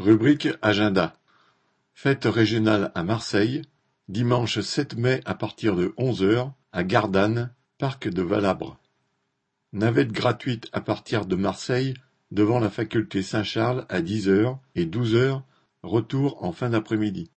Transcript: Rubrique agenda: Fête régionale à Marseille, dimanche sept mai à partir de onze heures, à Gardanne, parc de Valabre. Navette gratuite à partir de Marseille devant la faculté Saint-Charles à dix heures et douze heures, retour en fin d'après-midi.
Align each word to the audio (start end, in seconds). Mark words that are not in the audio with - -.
Rubrique 0.00 0.48
agenda: 0.62 1.14
Fête 1.92 2.24
régionale 2.24 2.90
à 2.94 3.02
Marseille, 3.02 3.60
dimanche 4.08 4.60
sept 4.60 4.96
mai 4.96 5.20
à 5.26 5.34
partir 5.34 5.76
de 5.76 5.92
onze 5.98 6.22
heures, 6.22 6.54
à 6.72 6.84
Gardanne, 6.84 7.52
parc 7.76 8.08
de 8.08 8.22
Valabre. 8.22 8.78
Navette 9.74 10.10
gratuite 10.10 10.70
à 10.72 10.80
partir 10.80 11.26
de 11.26 11.36
Marseille 11.36 11.92
devant 12.30 12.60
la 12.60 12.70
faculté 12.70 13.22
Saint-Charles 13.22 13.84
à 13.90 14.00
dix 14.00 14.30
heures 14.30 14.58
et 14.74 14.86
douze 14.86 15.14
heures, 15.14 15.44
retour 15.82 16.42
en 16.42 16.52
fin 16.52 16.70
d'après-midi. 16.70 17.28